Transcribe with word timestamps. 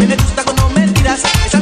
A 0.00 0.02
mí 0.02 0.08
me 0.08 0.16
gusta 0.16 0.42
cuando 0.44 0.70
me 0.70 0.88
tiras. 0.88 1.22
Esa 1.44 1.60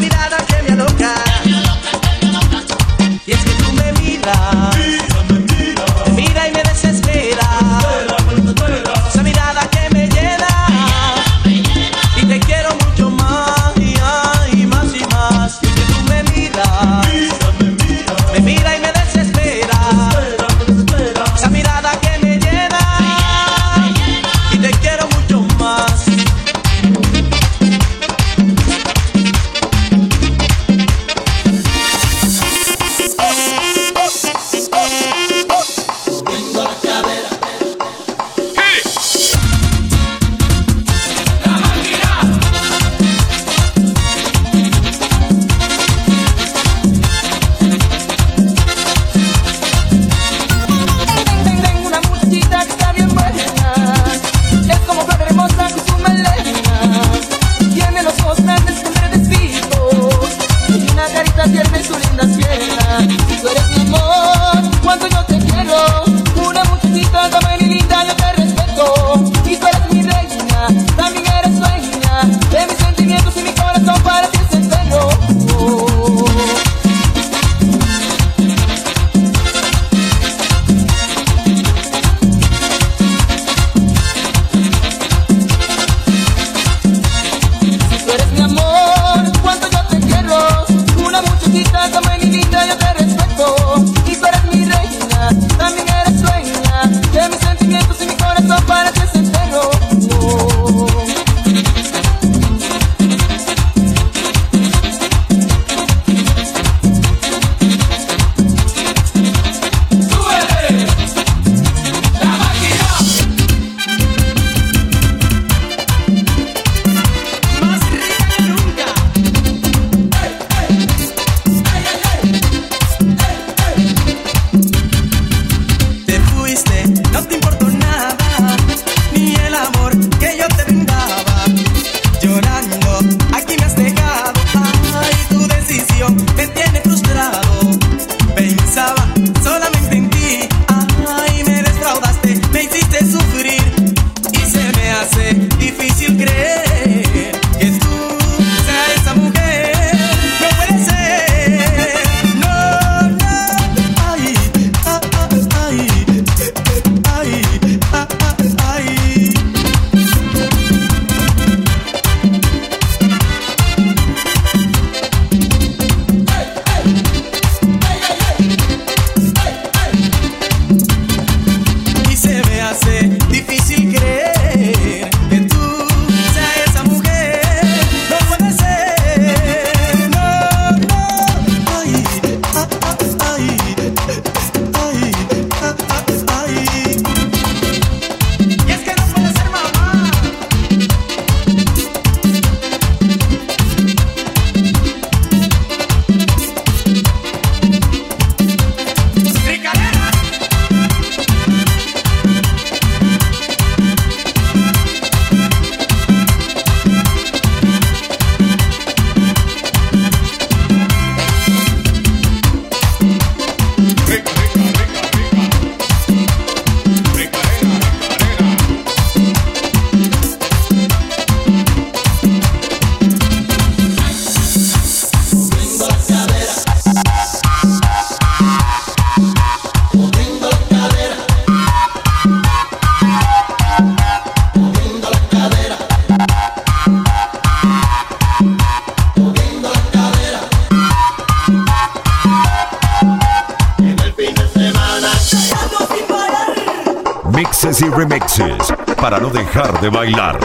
dejar 249.31 249.81
de 249.81 249.89
bailar. 249.89 250.39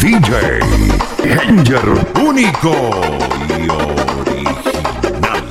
DJ 0.00 0.60
Ranger, 1.24 1.84
único 2.20 2.72
y 3.48 3.68
original. 3.68 5.48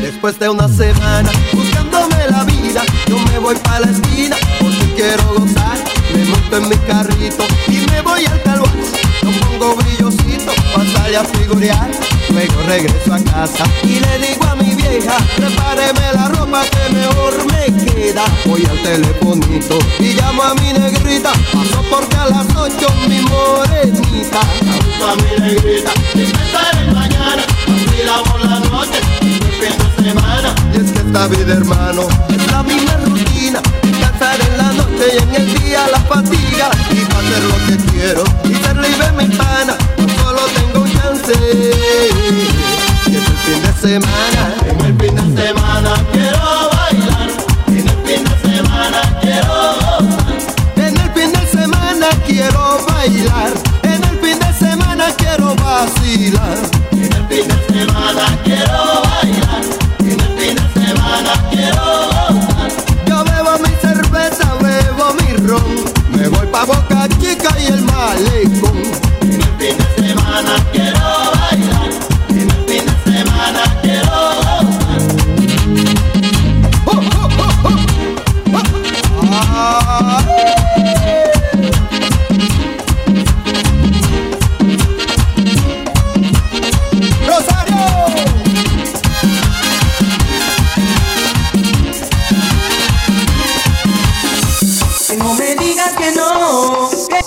Después 0.00 0.38
de 0.38 0.48
una 0.48 0.68
semana 0.68 1.30
buscándome 1.52 2.16
la 2.30 2.44
vida, 2.44 2.82
yo 3.06 3.18
me 3.18 3.38
voy 3.38 3.56
para 3.56 3.80
la 3.80 3.90
esquina 3.90 4.36
porque 4.60 4.94
quiero 4.94 5.34
gozar 5.34 5.75
me 6.16 6.24
monto 6.24 6.56
en 6.56 6.68
mi 6.68 6.76
carrito 6.76 7.44
y 7.68 7.78
me 7.90 8.00
voy 8.00 8.24
al 8.24 8.42
calor. 8.42 8.68
Lo 9.22 9.30
pongo 9.32 9.76
brillosito 9.76 10.52
para 10.74 10.90
salir 10.90 11.16
a 11.18 11.24
figurear. 11.24 11.90
Luego 12.30 12.62
regreso 12.66 13.14
a 13.14 13.18
casa 13.18 13.64
y 13.82 14.00
le 14.00 14.18
digo 14.18 14.44
a 14.44 14.56
mi 14.56 14.74
vieja, 14.74 15.16
prepáreme 15.36 16.12
la 16.14 16.28
ropa 16.28 16.62
que 16.64 16.94
mejor 16.94 17.34
me 17.52 17.84
queda. 17.84 18.24
Voy 18.46 18.64
al 18.64 18.82
telefonito 18.82 19.78
y 19.98 20.14
llamo 20.14 20.42
a 20.42 20.54
mi 20.54 20.72
negrita, 20.72 21.32
paso 21.52 21.82
porque 21.90 22.16
a 22.16 22.26
las 22.26 22.46
ocho 22.56 22.88
mi 23.08 23.20
morenita. 23.20 24.40
Junto 24.60 25.06
a 25.06 25.16
mi 25.16 25.40
negrita, 25.40 25.90
y 26.14 26.22
empezaré 26.22 26.92
mañana, 26.92 27.44
vacila 27.66 28.22
por 28.24 28.44
la 28.44 28.60
noche, 28.60 29.00
y 29.20 29.34
fin 29.60 29.76
de 29.78 30.04
semana. 30.04 30.54
Y 30.72 30.76
es 30.76 30.92
que 30.92 30.98
esta 30.98 31.28
vida 31.28 31.52
hermano, 31.54 32.08
es 32.28 32.52
la 32.52 32.62
misma 32.62 32.96
rutina, 33.04 33.60
descansar 33.82 34.38
en 34.40 34.58
la 34.58 34.65
noche 34.96 35.14
y 35.14 35.22
en 35.22 35.34
el 35.34 35.54
día 35.60 35.86
la 35.88 36.00
fatiga. 36.00 36.70
Y 36.90 37.04
para 37.06 37.20
hacer 37.20 37.42
lo 37.44 37.66
que 37.66 37.92
quiero 37.92 38.24
y 38.44 38.54
ser 38.54 38.76
libre 38.76 39.12
me 39.12 39.36
pana, 39.36 39.76
solo 40.18 40.40
tengo 40.54 40.84
un 40.84 40.92
chance 40.92 41.32
y 43.06 43.16
es 43.16 43.26
el 43.28 43.36
fin 43.38 43.62
de 43.62 43.72
semana. 43.80 44.55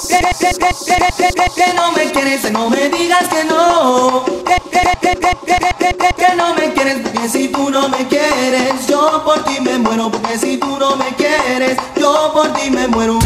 Que, 0.09 1.73
no 1.75 1.91
me 1.91 2.11
quieres, 2.11 2.41
que 2.41 2.49
no 2.49 2.67
me 2.69 2.89
digas 2.89 3.27
que 3.27 3.43
no. 3.43 4.25
Que 6.17 6.35
no 6.35 6.53
me 6.55 6.73
quieres, 6.73 6.97
porque 7.03 7.29
si 7.29 7.47
tú 7.49 7.69
no 7.69 7.87
me 7.89 8.07
quieres, 8.07 8.87
yo 8.87 9.23
por 9.23 9.43
ti 9.43 9.59
me 9.61 9.77
muero. 9.77 10.09
Porque 10.09 10.39
si 10.39 10.57
tú 10.57 10.79
no 10.79 10.95
me 10.95 11.09
quieres, 11.15 11.77
yo 11.95 12.31
por 12.33 12.51
ti 12.53 12.71
me 12.71 12.87
muero. 12.87 13.19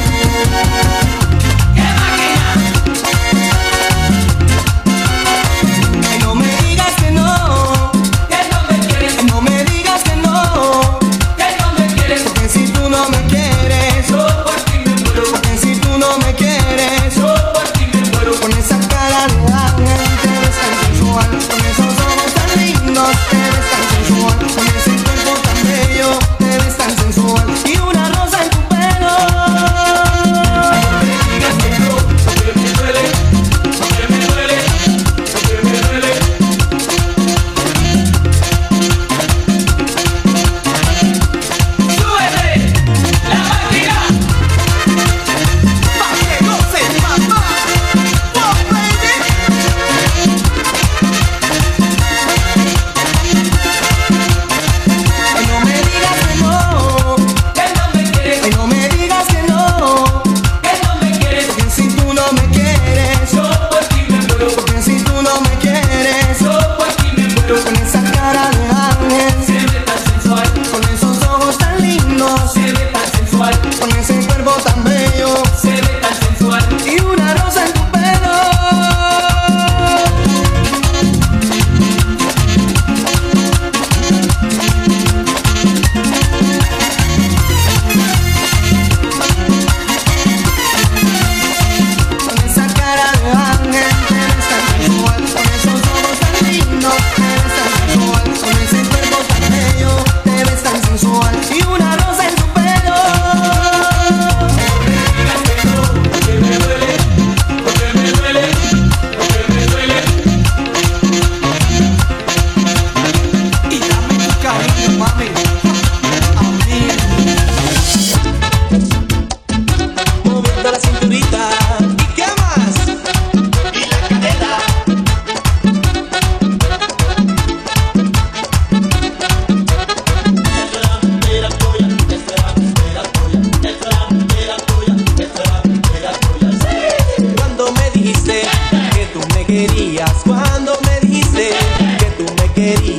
cuando 65.23 65.49
me 65.49 65.57
quieres. 65.57 66.39
Yo 66.39 66.51
por 66.77 67.71
me 67.71 68.02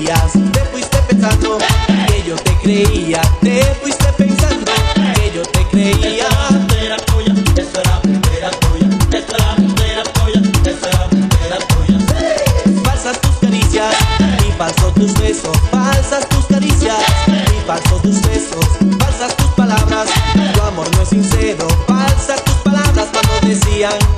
te 0.04 0.60
fuiste 0.70 0.98
pensando 1.08 1.56
que 1.86 2.28
yo 2.28 2.36
te 2.36 2.54
creía, 2.58 3.22
te 3.40 3.62
fuiste 3.80 4.04
pensando 4.18 4.70
que 4.94 5.32
yo 5.34 5.42
te 5.42 5.66
creía. 5.68 6.26
Falsas 12.84 13.20
tus 13.20 13.36
caricias 13.40 13.94
y 14.46 14.52
falso 14.52 14.92
tus 14.92 15.14
besos, 15.14 15.56
falsas 15.70 16.28
tus 16.28 16.44
caricias 16.46 16.96
y 17.26 17.66
falso 17.66 17.96
tus 18.02 18.20
besos, 18.22 18.66
falsas 18.98 19.34
tus 19.36 19.50
palabras, 19.52 20.08
tu 20.54 20.60
amor 20.62 20.86
no 20.96 21.02
es 21.02 21.08
sincero, 21.08 21.66
falsas 21.86 22.44
tus 22.44 22.54
palabras 22.56 23.08
cuando 23.10 23.48
decían. 23.48 24.13